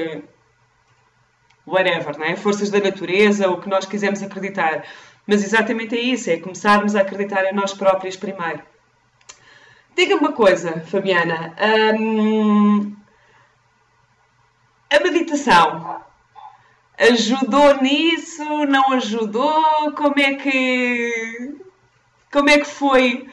whatever, 1.66 2.16
não 2.18 2.24
é? 2.24 2.34
Forças 2.34 2.70
da 2.70 2.80
natureza, 2.80 3.50
o 3.50 3.60
que 3.60 3.68
nós 3.68 3.84
quisermos 3.84 4.22
acreditar. 4.22 4.86
Mas 5.26 5.44
exatamente 5.44 5.94
é 5.94 6.00
isso, 6.00 6.30
é 6.30 6.38
começarmos 6.38 6.96
a 6.96 7.02
acreditar 7.02 7.44
em 7.44 7.54
nós 7.54 7.74
próprios 7.74 8.16
primeiro. 8.16 8.62
Diga-me 9.94 10.20
uma 10.20 10.32
coisa, 10.32 10.80
Fabiana. 10.86 11.54
Hum, 12.00 12.96
a 14.88 15.00
meditação 15.00 16.00
ajudou 16.98 17.82
nisso? 17.82 18.42
Não 18.64 18.94
ajudou? 18.94 19.92
Como 19.92 20.18
é 20.18 20.32
que 20.36 21.56
como 22.32 22.48
é 22.48 22.58
que 22.58 22.64
foi 22.66 23.28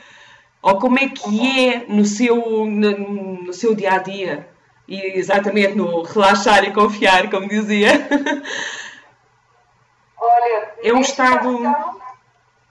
ou 0.61 0.79
como 0.79 0.99
é 0.99 1.07
que 1.07 1.69
é 1.69 1.85
no 1.87 2.05
seu 2.05 2.35
no, 2.65 2.91
no 3.45 3.53
seu 3.53 3.73
dia 3.75 3.93
a 3.93 3.97
dia 3.97 4.49
e 4.89 5.19
exatamente 5.19 5.75
no 5.75 6.01
relaxar 6.01 6.63
e 6.63 6.73
confiar, 6.73 7.29
como 7.29 7.47
dizia. 7.47 7.91
Olha, 10.17 10.73
é 10.83 10.91
um 10.91 10.99
estado. 10.99 11.59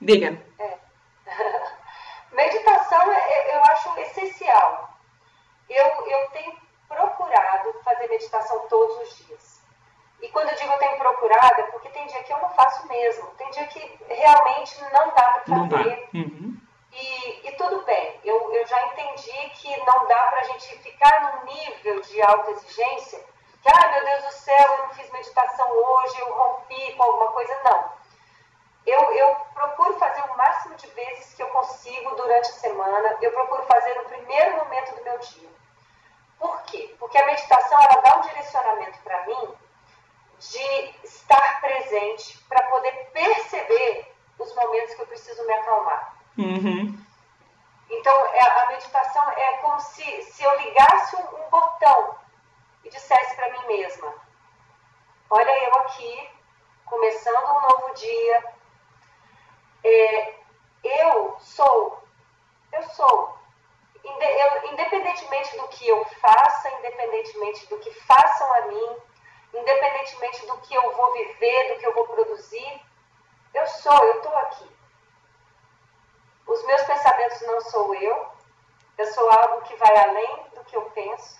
Diga. 0.00 0.36
É. 0.58 0.78
Meditação 2.34 3.12
é, 3.12 3.18
é, 3.18 3.56
eu 3.56 3.62
acho 3.62 4.00
essencial. 4.00 4.98
Eu, 5.70 5.86
eu 5.86 6.30
tenho 6.32 6.52
procurado 6.88 7.72
fazer 7.84 8.08
meditação 8.08 8.66
todos 8.68 8.96
os 8.98 9.26
dias. 9.26 9.60
E 10.20 10.28
quando 10.28 10.48
eu 10.48 10.56
digo 10.56 10.72
eu 10.72 10.78
tenho 10.78 10.98
procurado, 10.98 11.60
é 11.60 11.64
porque 11.64 11.88
tem 11.90 12.06
dia 12.06 12.22
que 12.24 12.32
eu 12.32 12.38
não 12.38 12.50
faço 12.50 12.88
mesmo. 12.88 13.26
Tem 13.38 13.48
dia 13.50 13.66
que 13.68 13.98
realmente 14.08 14.80
não 14.92 15.14
dá 15.14 15.42
para 15.44 15.68
fazer. 15.68 16.08
Uhum. 16.14 16.57
E, 17.00 17.48
e, 17.48 17.52
tudo 17.52 17.82
bem, 17.82 18.20
eu, 18.24 18.52
eu 18.52 18.66
já 18.66 18.86
entendi 18.86 19.50
que 19.50 19.76
não 19.84 20.06
dá 20.08 20.26
para 20.26 20.40
a 20.40 20.44
gente 20.44 20.78
ficar 20.78 21.20
num 21.22 21.44
nível 21.44 22.00
de 22.00 22.20
alta 22.22 22.50
exigência 22.50 23.24
que, 23.62 23.68
ah, 23.68 23.88
meu 23.92 24.04
Deus 24.04 24.24
do 24.24 24.32
céu, 24.32 24.72
eu 24.72 24.78
não 24.78 24.94
fiz 24.94 25.08
meditação 25.10 25.70
hoje, 25.70 26.20
eu 26.20 26.32
rompi 26.32 26.92
com 26.94 27.02
alguma 27.04 27.30
coisa. 27.32 27.56
Não. 27.62 27.92
Eu, 28.84 29.12
eu 29.12 29.36
procuro 29.54 29.96
fazer 29.98 30.22
o 30.22 30.36
máximo 30.36 30.74
de 30.74 30.88
vezes 30.88 31.34
que 31.34 31.42
eu 31.42 31.48
consigo 31.50 32.14
durante 32.16 32.50
a 32.50 32.54
semana, 32.54 33.16
eu 33.20 33.30
procuro 33.32 33.62
fazer 33.64 33.94
no 33.94 34.04
primeiro 34.04 34.56
momento 34.56 34.96
do 34.96 35.04
meu 35.04 35.18
dia. 35.18 35.48
Por 36.38 36.62
quê? 36.62 36.96
Porque 36.98 37.18
a 37.18 37.26
meditação 37.26 37.80
ela 37.80 38.00
dá 38.00 38.16
um 38.16 38.22
direcionamento 38.22 38.98
para 39.02 39.24
mim 39.26 39.54
de 40.38 40.94
estar 41.04 41.60
presente 41.60 42.38
para 42.48 42.62
poder 42.70 42.92
perceber 43.12 44.14
os 44.38 44.54
momentos 44.54 44.94
que 44.94 45.02
eu 45.02 45.06
preciso 45.06 45.44
me 45.46 45.52
acalmar. 45.52 46.17
Uhum. 46.38 46.96
Então, 47.90 48.26
é, 48.26 48.62
a 48.62 48.68
meditação 48.68 49.28
é 49.30 49.56
como 49.56 49.80
se, 49.80 50.22
se 50.22 50.44
eu 50.44 50.60
ligasse 50.60 51.16
um, 51.16 51.50
botão 51.50 52.16
e 52.84 52.90
dissesse 52.90 53.34
para 53.34 53.50
mim 53.50 53.66
mesma: 53.66 54.14
Olha, 55.30 55.64
eu 55.64 55.74
aqui, 55.80 56.30
começando 56.84 57.44
um 57.44 57.60
novo 57.60 57.94
dia, 57.94 58.44
é, 59.82 60.34
eu 60.84 61.36
sou, 61.40 62.04
eu 62.72 62.82
sou. 62.90 63.36
Independentemente 64.70 65.56
do 65.56 65.68
que 65.68 65.88
eu 65.88 66.04
faça, 66.20 66.70
independentemente 66.78 67.66
do 67.66 67.78
que 67.78 67.90
façam 68.04 68.54
a 68.54 68.60
mim, 68.62 68.96
independentemente 69.54 70.46
do 70.46 70.56
que 70.58 70.74
eu 70.74 70.96
vou 70.96 71.12
viver, 71.14 71.74
do 71.74 71.80
que 71.80 71.86
eu 71.86 71.94
vou 71.94 72.06
produzir, 72.06 72.80
eu 73.52 73.66
sou, 73.66 74.04
eu 74.04 74.16
estou 74.18 74.36
aqui. 74.36 74.77
Os 76.48 76.64
meus 76.64 76.82
pensamentos 76.82 77.40
não 77.42 77.60
sou 77.60 77.94
eu, 77.94 78.26
eu 78.96 79.06
sou 79.12 79.30
algo 79.30 79.62
que 79.62 79.76
vai 79.76 79.96
além 79.96 80.44
do 80.54 80.64
que 80.64 80.76
eu 80.76 80.82
penso. 80.90 81.38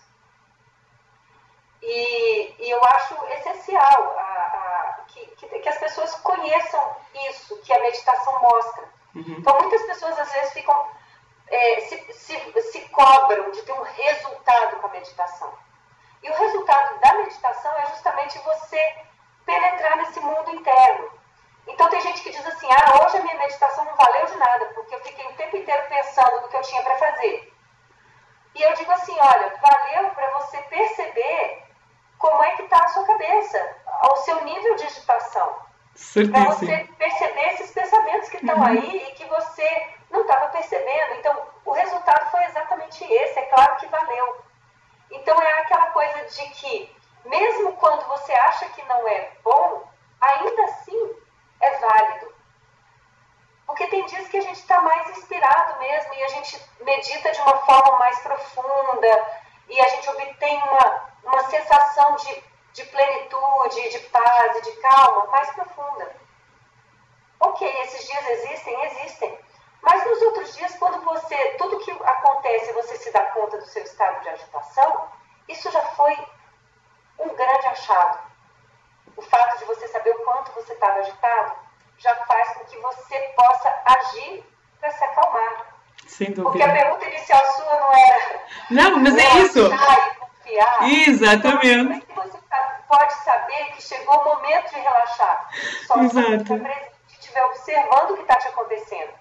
E, 1.83 2.55
e 2.59 2.71
eu 2.71 2.85
acho 2.85 3.15
essencial 3.27 4.17
a, 4.19 4.23
a, 4.23 5.05
que, 5.09 5.27
que, 5.27 5.47
que, 5.47 5.69
as 5.69 5.79
pessoas 5.79 6.15
conheçam 6.17 6.97
isso 7.31 7.57
que 7.63 7.73
a 7.73 7.81
meditação 7.81 8.41
mostra. 8.41 8.85
Uhum. 9.15 9.37
Então, 9.39 9.57
muitas 9.59 9.83
pessoas 9.87 10.19
às 10.19 10.31
vezes 10.33 10.53
ficam, 10.53 10.89
é, 11.47 11.81
se, 11.81 12.13
se, 12.13 12.63
se 12.63 12.81
cobram 12.91 13.51
de 13.51 13.63
ter 13.63 13.73
um 13.73 13.83
resultado 13.83 14.77
com 14.77 14.87
a 14.89 14.91
meditação. 14.91 15.53
E 16.23 16.29
o 16.29 16.35
resultado 16.35 17.01
da 17.01 17.15
meditação 17.15 17.73
é 17.79 17.87
justamente 17.87 18.39
você 18.41 18.97
penetrar 19.47 19.97
nesse 19.97 20.21
mundo 20.21 20.55
interno. 20.55 21.18
Então 21.69 21.89
tem 21.91 22.01
gente 22.01 22.23
que 22.23 22.31
diz 22.31 22.47
assim, 22.47 22.69
ah, 22.71 23.05
hoje 23.05 23.19
a 23.19 23.23
minha 23.23 23.37
meditação 23.37 23.85
não 23.85 23.95
valeu 23.95 24.27
de 24.27 24.37
nada, 24.37 24.65
porque 24.75 24.95
eu 24.95 25.01
fiquei 25.01 25.27
o 25.27 25.35
tempo 25.35 25.57
inteiro 25.57 25.83
pensando 25.89 26.41
no 26.41 26.49
que 26.49 26.57
eu 26.57 26.63
tinha 26.63 26.83
para 26.83 26.97
fazer. 26.97 27.53
E 28.55 28.63
eu 28.63 28.75
digo 28.75 28.91
assim, 28.91 29.17
olha, 29.21 29.55
valeu 29.61 30.11
para 30.11 30.31
você 30.39 30.59
perceber 30.63 31.63
como 32.19 32.43
é 32.43 32.51
que 32.57 32.63
está 32.63 32.79
a 32.85 32.89
sua 32.89 33.07
cabeça, 33.07 33.77
ao 34.01 34.17
seu 34.17 34.45
nível 34.45 34.75
de 34.75 34.85
agitação. 34.85 35.57
Para 36.33 36.45
você 36.45 36.89
perceber 36.97 37.55
esses 37.55 37.71
pensamentos 37.73 38.29
que 38.29 38.37
estão 38.37 38.57
uhum. 38.57 38.65
aí 38.65 39.09
e 39.09 39.13
que 39.13 39.25
você 39.27 39.87
não 40.11 40.23
estava 40.23 40.49
percebendo. 40.49 41.15
Então, 41.15 41.47
o 41.65 41.73
resultado 41.73 42.31
foi 42.31 42.45
exatamente 42.45 43.05
esse, 43.05 43.39
é 43.39 43.43
claro 43.47 43.77
que 43.77 43.87
valeu. 43.87 44.39
Então, 45.11 45.41
é 45.41 45.53
aquela 45.61 45.91
coisa 45.91 46.25
de 46.25 46.49
que, 46.51 46.97
mesmo 47.25 47.73
quando 47.75 48.07
você 48.07 48.33
acha 48.33 48.69
que 48.71 48.83
não 48.85 49.07
é 49.09 49.31
bom, 49.43 49.89
ainda 50.21 50.65
assim 50.65 50.88
válido. 51.89 52.35
Porque 53.67 53.87
tem 53.89 54.05
dias 54.07 54.29
que 54.29 54.39
a 54.39 54.41
gente 54.41 54.59
está 54.59 54.81
mais 54.81 55.11
inspirado 55.11 55.79
mesmo 55.79 56.15
e 56.15 56.25
a 56.25 56.29
gente 56.29 56.63
medita 56.81 57.31
de 57.31 57.41
uma 57.41 57.59
forma 57.59 57.99
mais 57.99 58.19
profunda 58.21 59.27
e 59.69 59.81
a 59.81 59.89
gente 59.89 60.09
obtém 60.09 60.63
uma, 60.63 61.11
uma 61.25 61.45
sensação 61.51 62.17
de, 62.17 62.43
de 62.73 62.85
plenitude, 62.85 63.91
de 63.91 63.99
paz 64.09 64.57
e 64.57 64.63
de 64.63 64.73
calma 64.81 65.27
mais 65.27 65.51
profunda. 65.51 66.17
Ok, 67.41 67.83
esses 67.83 68.07
dias 68.07 68.31
existem? 68.31 68.85
Existem. 68.87 69.39
Mas 69.83 70.05
nos 70.05 70.23
outros 70.23 70.57
dias, 70.57 70.75
quando 70.77 71.01
você, 71.05 71.37
tudo 71.59 71.79
que 71.81 71.91
acontece, 71.91 72.73
você 72.73 72.97
se 72.97 73.13
dá 73.13 73.23
conta 73.27 73.59
do 73.59 73.67
seu 73.67 73.83
estado 73.85 74.21
de 74.23 74.29
agitação, 74.31 75.09
isso 75.47 75.71
já 75.71 75.83
foi 75.93 76.19
um 77.19 77.29
grande 77.35 77.67
achado 77.67 78.29
o 79.17 79.23
fato 79.23 79.59
de 79.59 79.65
você 79.67 79.87
saber 79.89 80.11
o 80.11 80.25
quanto 80.25 80.53
você 80.53 80.73
estava 80.73 81.01
agitado 81.01 81.68
já 81.99 82.15
faz 82.27 82.57
com 82.57 82.65
que 82.65 82.79
você 82.79 83.19
possa 83.37 83.75
agir 83.85 84.45
para 84.81 84.91
se 84.91 85.05
acalmar. 85.05 85.67
Sem 86.07 86.29
dúvida. 86.29 86.43
Porque 86.43 86.63
a 86.63 86.73
pergunta 86.73 87.05
inicial 87.07 87.41
sua 87.53 87.81
não 87.81 87.93
era. 87.93 88.41
Não, 88.71 88.99
mas 89.01 89.17
é 89.17 89.39
isso. 89.41 89.69
Confiar. 89.69 90.91
Exatamente. 91.09 91.67
Então, 91.67 91.79
como 91.79 91.93
é 91.93 92.01
que 92.01 92.13
você 92.15 92.39
pode 92.89 93.15
saber 93.25 93.65
que 93.75 93.83
chegou 93.83 94.15
o 94.17 94.25
momento 94.25 94.71
de 94.71 94.81
relaxar? 94.81 95.51
Só 95.87 96.03
Exato. 96.03 96.59
se 97.07 97.19
estiver 97.19 97.45
observando 97.45 98.11
o 98.11 98.17
que 98.17 98.23
está 98.23 98.37
te 98.37 98.49
acontecendo. 98.49 99.13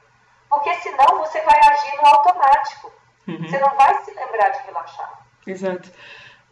Porque 0.50 0.74
senão 0.76 1.18
você 1.18 1.42
vai 1.42 1.60
agir 1.60 1.98
no 1.98 2.08
automático. 2.08 2.92
Uhum. 3.28 3.44
Você 3.44 3.60
não 3.60 3.76
vai 3.76 4.04
se 4.06 4.14
lembrar 4.14 4.50
de 4.50 4.64
relaxar. 4.66 5.20
Exato. 5.46 5.92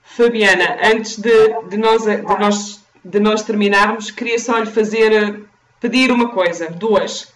Fabiana, 0.02 0.78
antes 0.84 1.18
de, 1.18 1.62
de, 1.70 1.78
nós, 1.78 2.04
de 2.04 2.22
nós 2.22 2.86
de 3.06 3.20
nós 3.20 3.44
terminarmos, 3.44 4.10
queria 4.10 4.40
só 4.40 4.58
lhe 4.58 4.66
fazer 4.66 5.46
pedir 5.86 6.12
uma 6.12 6.30
coisa, 6.30 6.68
duas. 6.68 7.32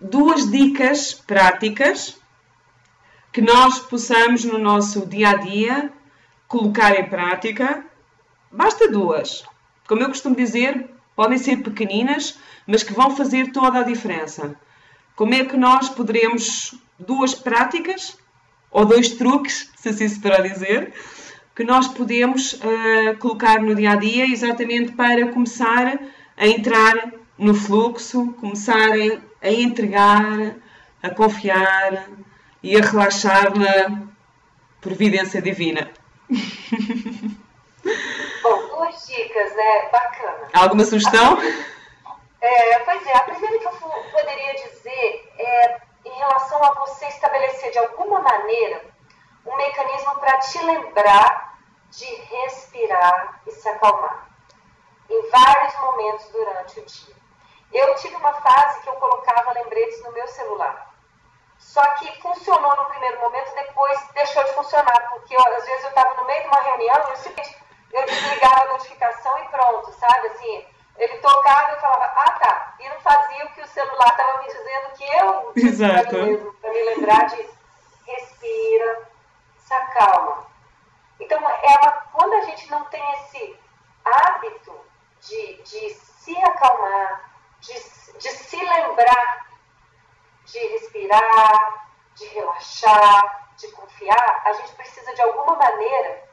Duas 0.00 0.50
dicas 0.50 1.14
práticas 1.14 2.18
que 3.32 3.40
nós 3.40 3.78
possamos 3.78 4.44
no 4.44 4.58
nosso 4.58 5.06
dia 5.06 5.30
a 5.30 5.34
dia 5.36 5.92
colocar 6.48 6.98
em 6.98 7.08
prática. 7.08 7.84
Basta 8.50 8.90
duas. 8.90 9.44
Como 9.86 10.02
eu 10.02 10.08
costumo 10.08 10.34
dizer, 10.34 10.90
podem 11.14 11.38
ser 11.38 11.58
pequeninas, 11.58 12.40
mas 12.66 12.82
que 12.82 12.92
vão 12.92 13.14
fazer 13.14 13.52
toda 13.52 13.78
a 13.78 13.84
diferença. 13.84 14.56
Como 15.14 15.32
é 15.32 15.44
que 15.44 15.56
nós 15.56 15.88
poderemos 15.88 16.74
duas 16.98 17.36
práticas 17.36 18.18
ou 18.68 18.84
dois 18.84 19.10
truques, 19.10 19.70
se 19.78 19.90
assim 19.90 20.08
se 20.08 20.18
poderá 20.18 20.42
dizer, 20.42 20.92
que 21.54 21.62
nós 21.62 21.86
podemos 21.86 22.54
uh, 22.54 23.16
colocar 23.20 23.62
no 23.62 23.76
dia 23.76 23.92
a 23.92 23.96
dia 23.96 24.24
exatamente 24.26 24.90
para 24.92 25.28
começar 25.28 26.00
a 26.36 26.46
entrar 26.48 27.25
no 27.38 27.54
fluxo, 27.54 28.32
começar 28.40 28.90
a, 28.90 29.20
a 29.46 29.50
entregar, 29.50 30.56
a 31.02 31.10
confiar 31.10 32.08
e 32.62 32.76
a 32.76 32.80
relaxar 32.80 33.52
na 33.56 34.08
providência 34.80 35.42
divina. 35.42 35.90
Bom, 38.42 38.68
duas 38.68 39.06
dicas, 39.06 39.54
né? 39.54 39.88
Bacana. 39.92 40.48
Alguma 40.52 40.84
sugestão? 40.84 41.38
É, 42.40 42.78
pois 42.80 43.06
é, 43.06 43.16
a 43.16 43.20
primeira 43.20 43.58
que 43.58 43.66
eu 43.66 43.72
poderia 43.72 44.54
dizer 44.54 45.32
é 45.38 45.80
em 46.04 46.12
relação 46.18 46.62
a 46.62 46.74
você 46.74 47.06
estabelecer 47.06 47.72
de 47.72 47.78
alguma 47.78 48.20
maneira 48.20 48.84
um 49.44 49.56
mecanismo 49.56 50.14
para 50.16 50.38
te 50.38 50.58
lembrar 50.64 51.58
de 51.90 52.04
respirar 52.04 53.40
e 53.46 53.50
se 53.50 53.68
acalmar. 53.68 54.28
Em 55.08 55.30
vários 55.30 55.74
momentos 55.80 56.28
durante 56.30 56.80
o 56.80 56.84
dia. 56.84 57.15
Eu 57.72 57.94
tive 57.96 58.14
uma 58.16 58.32
fase 58.32 58.80
que 58.80 58.88
eu 58.88 58.94
colocava 58.94 59.52
lembretes 59.52 60.02
no 60.04 60.12
meu 60.12 60.26
celular. 60.28 60.94
Só 61.58 61.82
que 61.96 62.20
funcionou 62.20 62.76
no 62.76 62.84
primeiro 62.86 63.20
momento, 63.20 63.54
depois 63.54 64.00
deixou 64.14 64.44
de 64.44 64.52
funcionar, 64.52 65.10
porque 65.10 65.34
eu, 65.34 65.40
às 65.40 65.64
vezes 65.64 65.84
eu 65.84 65.88
estava 65.88 66.14
no 66.14 66.26
meio 66.26 66.42
de 66.42 66.48
uma 66.48 66.60
reunião 66.60 66.96
e 66.96 67.10
eu 67.10 67.16
simplesmente 67.16 67.66
eu 67.92 68.04
desligava 68.04 68.62
a 68.62 68.72
notificação 68.72 69.38
e 69.38 69.48
pronto, 69.48 69.92
sabe? 69.92 70.26
Assim, 70.28 70.66
ele 70.98 71.18
tocava 71.18 71.70
e 71.70 71.74
eu 71.74 71.80
falava, 71.80 72.04
ah 72.04 72.30
tá. 72.32 72.74
E 72.80 72.88
não 72.88 73.00
fazia 73.00 73.44
o 73.46 73.52
que 73.52 73.62
o 73.62 73.68
celular 73.68 74.08
estava 74.08 74.38
me 74.42 74.46
dizendo 74.46 74.90
que 74.96 75.04
eu 75.16 75.52
Exato. 75.68 76.56
para 76.60 76.70
me 76.72 76.82
lembrar 76.82 77.26
de 77.26 77.48
respira, 78.06 79.08
se 79.58 79.74
acalma. 79.74 80.46
Então, 81.18 81.38
é 81.38 81.78
uma, 81.80 81.92
quando 82.12 82.34
a 82.34 82.40
gente 82.42 82.70
não 82.70 82.84
tem 82.84 83.02
esse 83.14 83.58
hábito 84.04 84.78
de, 85.20 85.62
de 85.62 85.94
se 85.94 86.36
acalmar, 86.36 87.30
de, 87.60 88.18
de 88.18 88.30
se 88.30 88.56
lembrar 88.56 89.46
de 90.46 90.58
respirar, 90.68 91.88
de 92.14 92.26
relaxar, 92.28 93.50
de 93.56 93.70
confiar, 93.72 94.42
a 94.44 94.52
gente 94.52 94.72
precisa 94.72 95.14
de 95.14 95.22
alguma 95.22 95.56
maneira 95.56 96.28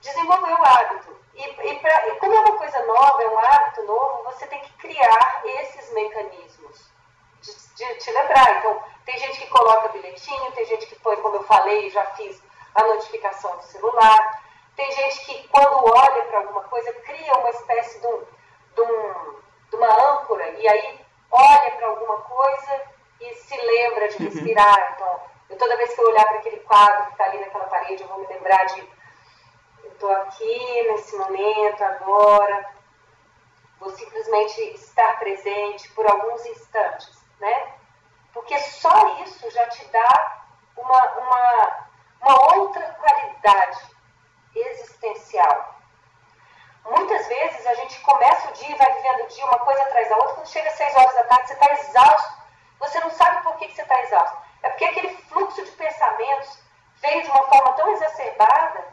desenvolver 0.00 0.52
o 0.52 0.64
hábito. 0.64 1.16
E, 1.34 1.42
e, 1.42 1.78
pra, 1.80 2.08
e 2.08 2.16
como 2.16 2.34
é 2.34 2.40
uma 2.40 2.58
coisa 2.58 2.84
nova, 2.84 3.22
é 3.22 3.28
um 3.28 3.38
hábito 3.38 3.82
novo, 3.84 4.24
você 4.24 4.46
tem 4.46 4.60
que 4.60 4.72
criar 4.74 5.42
esses 5.44 5.92
mecanismos 5.92 6.90
de, 7.40 7.54
de 7.74 7.94
te 7.96 8.10
lembrar. 8.10 8.58
Então, 8.58 8.82
tem 9.06 9.18
gente 9.18 9.40
que 9.40 9.46
coloca 9.48 9.88
bilhetinho, 9.88 10.52
tem 10.52 10.66
gente 10.66 10.86
que 10.86 10.96
põe, 10.96 11.16
como 11.16 11.36
eu 11.36 11.44
falei, 11.44 11.88
já 11.90 12.04
fiz 12.12 12.40
a 12.74 12.84
notificação 12.84 13.56
do 13.56 13.62
celular. 13.64 14.42
Tem 14.76 14.90
gente 14.92 15.24
que, 15.24 15.48
quando 15.48 15.90
olha 15.90 16.24
para 16.24 16.38
alguma 16.38 16.62
coisa, 16.64 16.92
cria 16.92 17.32
uma 17.38 17.50
espécie 17.50 17.98
de, 18.00 18.06
um, 18.06 18.24
de, 18.74 18.80
um, 18.82 19.41
de 19.72 19.76
uma 19.76 19.88
âncora 19.88 20.46
e 20.50 20.68
aí 20.68 21.00
olha 21.30 21.70
para 21.72 21.86
alguma 21.86 22.18
coisa 22.18 22.82
e 23.20 23.34
se 23.34 23.56
lembra 23.56 24.08
de 24.08 24.28
respirar. 24.28 24.92
Então, 24.94 25.20
eu, 25.48 25.58
toda 25.58 25.76
vez 25.76 25.94
que 25.94 26.00
eu 26.00 26.08
olhar 26.08 26.24
para 26.24 26.38
aquele 26.38 26.58
quadro 26.60 27.06
que 27.06 27.12
está 27.12 27.24
ali 27.24 27.38
naquela 27.38 27.64
parede, 27.64 28.02
eu 28.02 28.08
vou 28.08 28.20
me 28.20 28.26
lembrar 28.26 28.64
de 28.66 28.80
eu 29.82 29.90
estou 29.92 30.12
aqui 30.12 30.82
nesse 30.90 31.16
momento, 31.16 31.82
agora. 31.82 32.70
Vou 33.80 33.90
simplesmente 33.90 34.60
estar 34.74 35.18
presente 35.18 35.88
por 35.90 36.06
alguns 36.06 36.44
instantes, 36.46 37.24
né? 37.40 37.72
Porque 38.32 38.58
só 38.58 39.22
isso 39.22 39.50
já 39.50 39.66
te 39.68 39.84
dá 39.86 40.42
uma, 40.76 41.12
uma, 41.18 41.86
uma 42.22 42.54
outra 42.56 42.82
qualidade 42.92 43.80
existencial. 44.54 45.71
Vezes 47.32 47.66
a 47.66 47.74
gente 47.76 47.98
começa 48.00 48.50
o 48.50 48.52
dia 48.52 48.70
e 48.70 48.74
vai 48.74 48.92
vivendo 48.92 49.24
o 49.24 49.28
dia 49.28 49.46
uma 49.46 49.58
coisa 49.60 49.82
atrás 49.84 50.06
da 50.06 50.16
outra, 50.16 50.34
quando 50.34 50.48
chega 50.48 50.68
às 50.68 50.74
6 50.74 50.94
horas 50.96 51.14
da 51.14 51.24
tarde 51.24 51.48
você 51.48 51.54
está 51.54 51.72
exausto, 51.72 52.32
você 52.78 53.00
não 53.00 53.10
sabe 53.10 53.42
por 53.42 53.56
que, 53.56 53.68
que 53.68 53.74
você 53.74 53.80
está 53.80 54.02
exausto. 54.02 54.36
É 54.62 54.68
porque 54.68 54.84
aquele 54.84 55.16
fluxo 55.30 55.64
de 55.64 55.70
pensamentos 55.70 56.58
veio 57.00 57.22
de 57.22 57.30
uma 57.30 57.42
forma 57.44 57.72
tão 57.72 57.90
exacerbada 57.90 58.84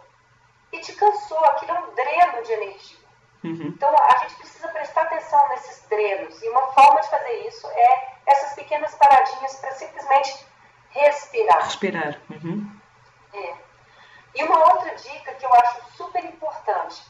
e 0.72 0.80
te 0.80 0.94
cansou, 0.94 1.44
aquilo 1.48 1.72
é 1.72 1.80
um 1.82 1.94
dreno 1.94 2.44
de 2.44 2.54
energia. 2.54 3.00
Uhum. 3.44 3.74
Então 3.76 3.94
a 3.94 4.18
gente 4.20 4.36
precisa 4.36 4.70
prestar 4.70 5.02
atenção 5.02 5.50
nesses 5.50 5.86
drenos. 5.90 6.42
E 6.42 6.48
uma 6.48 6.72
forma 6.72 7.02
de 7.02 7.10
fazer 7.10 7.46
isso 7.46 7.68
é 7.68 8.14
essas 8.26 8.54
pequenas 8.54 8.96
paradinhas 8.96 9.56
para 9.58 9.72
simplesmente 9.74 10.46
respirar. 10.92 11.64
Respirar. 11.64 12.22
Uhum. 12.30 12.80
É. 13.34 13.54
E 14.36 14.44
uma 14.46 14.74
outra 14.74 14.96
dica 14.96 15.34
que 15.34 15.46
eu 15.46 15.54
acho 15.54 15.98
super 15.98 16.24
importante 16.24 17.04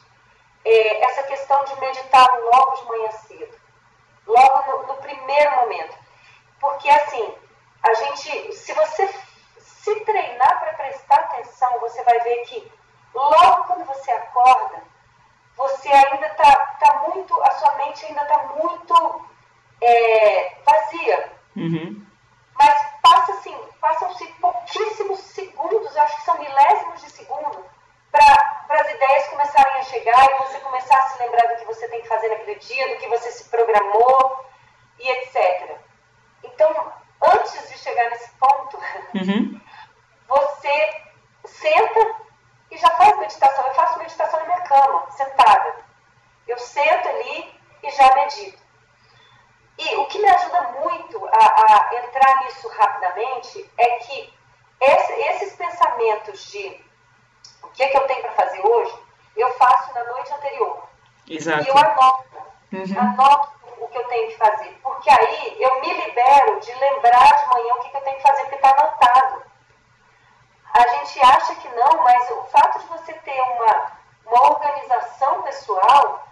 é 0.70 1.04
essa 1.04 1.24
questão 1.24 1.64
de 1.66 1.80
meditar 1.80 2.28
logo 2.52 2.76
de 2.76 2.86
manhã 2.86 3.12
cedo. 3.12 3.60
Logo 4.28 4.72
no, 4.72 4.88
no 4.88 4.96
primeiro 4.96 5.56
momento. 5.58 5.98
Porque 6.60 6.90
assim, 6.90 7.36
a 7.84 7.94
gente, 7.94 8.54
se 8.54 8.74
você 8.74 9.10
se 9.58 10.00
treinar 10.02 10.60
para 10.60 10.74
prestar 10.74 11.16
atenção, 11.16 11.80
você 11.80 12.04
vai 12.04 12.20
ver 12.20 12.44
que 12.44 12.72
logo 13.14 13.64
quando 13.64 13.86
você 13.86 14.12
acorda, 14.12 14.84
você 15.56 15.90
ainda 15.90 16.28
está 16.28 16.56
tá 16.80 17.08
muito, 17.08 17.42
a 17.42 17.52
sua 17.52 17.74
mente 17.76 18.06
ainda 18.06 18.22
está 18.22 18.38
muito 18.44 19.26
é, 19.82 20.56
vazia. 20.66 21.32
Uhum. 21.56 22.06
Mas 22.58 22.82
passa 23.02 23.32
assim, 23.34 23.58
passam-se 23.82 24.26
pouquíssimos 24.34 25.20
segundos, 25.20 25.96
eu 25.96 26.02
acho 26.02 26.16
que 26.18 26.24
são 26.24 26.38
milésimos 26.38 27.02
de 27.02 27.10
segundo, 27.10 27.66
para 28.12 28.82
as 28.82 28.90
ideias 28.90 29.28
começarem 29.30 29.76
a 29.76 29.84
chegar 29.84 30.26
e 30.26 30.38
você 30.40 30.60
começar 30.60 30.98
a 30.98 31.10
se 31.10 31.24
lembrar 31.24 31.48
do 31.48 31.58
que 31.58 31.66
você 31.66 31.88
tem 31.88 32.02
que 32.02 32.08
fazer 32.08 32.30
naquele 32.30 32.56
dia, 32.56 32.90
do 32.90 33.00
que 33.00 33.08
você 33.08 33.32
se 33.32 33.50
programou 33.50 34.46
e 35.00 35.10
etc. 35.10 35.78
Então, 36.44 36.94
antes 37.22 37.70
de 37.70 37.78
chegar 37.78 38.10
nesse 38.10 38.30
ponto, 38.32 38.78
uhum. 39.16 39.62
você 40.28 41.04
senta 41.46 42.16
e 42.72 42.78
já 42.78 42.90
faz 42.92 43.18
meditação. 43.18 43.66
Eu 43.66 43.74
faço 43.74 44.00
meditação 44.00 44.40
na 44.40 44.46
minha 44.46 44.62
cama, 44.62 45.12
sentada. 45.12 45.76
Eu 46.48 46.58
sento 46.58 47.08
ali 47.08 47.60
e 47.84 47.92
já 47.92 48.16
medito. 48.16 48.70
E 49.78 49.96
o 49.96 50.06
que 50.08 50.20
me 50.20 50.30
ajuda 50.30 50.62
muito 50.82 51.26
a, 51.26 51.30
a 51.30 51.96
entrar 51.96 52.44
nisso 52.44 52.68
rapidamente 52.70 53.72
é 53.78 53.90
que 54.00 54.34
esse, 54.82 55.14
esses 55.14 55.56
pensamentos 55.56 56.52
de 56.52 56.89
que, 57.80 57.88
que 57.88 57.98
eu 57.98 58.08
tenho 58.08 58.22
para 58.22 58.32
fazer 58.32 58.60
hoje, 58.66 58.94
eu 59.38 59.54
faço 59.54 59.94
na 59.94 60.04
noite 60.04 60.34
anterior. 60.34 60.84
Exato. 61.30 61.64
E 61.64 61.68
eu 61.70 61.78
anoto. 61.78 62.38
Uhum. 62.74 63.00
Anoto 63.00 63.50
o 63.80 63.88
que 63.88 63.98
eu 63.98 64.04
tenho 64.06 64.28
que 64.28 64.38
fazer. 64.38 64.78
Porque 64.84 65.10
aí 65.10 65.58
eu 65.62 65.80
me 65.80 65.94
libero 65.94 66.60
de 66.60 66.74
lembrar 66.74 67.32
de 67.38 67.48
manhã 67.48 67.74
o 67.76 67.80
que, 67.80 67.90
que 67.90 67.98
eu 67.98 68.02
tenho 68.02 68.18
que 68.18 68.22
fazer, 68.22 68.42
porque 68.42 68.56
está 68.56 68.72
anotado. 68.72 69.44
A 70.74 70.88
gente 70.88 71.22
acha 71.22 71.56
que 71.56 71.70
não, 71.70 72.04
mas 72.04 72.32
o 72.32 72.44
fato 72.46 72.80
de 72.80 72.86
você 72.88 73.14
ter 73.14 73.42
uma, 73.42 73.92
uma 74.26 74.52
organização 74.52 75.42
pessoal 75.44 76.28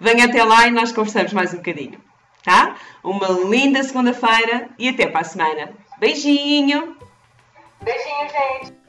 Venha 0.00 0.24
até 0.24 0.42
lá 0.42 0.66
e 0.66 0.70
nós 0.70 0.90
conversamos 0.90 1.32
mais 1.32 1.54
um 1.54 1.58
bocadinho. 1.58 2.00
Tá? 2.42 2.76
Uma 3.02 3.28
linda 3.28 3.82
segunda-feira 3.82 4.68
e 4.78 4.88
até 4.88 5.06
para 5.06 5.20
a 5.20 5.24
semana. 5.24 5.72
Beijinho! 5.98 6.96
Beijinho, 7.80 8.28
gente! 8.28 8.81